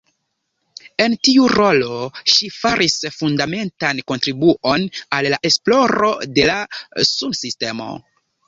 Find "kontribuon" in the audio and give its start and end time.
4.13-4.89